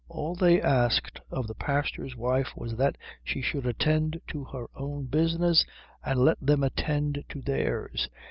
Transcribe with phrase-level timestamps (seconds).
[0.09, 5.05] All they asked of the pastor's wife was that she should attend to her own
[5.05, 5.63] business
[6.03, 8.09] and let them attend to theirs.